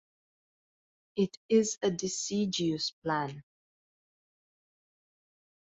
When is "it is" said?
1.15-1.77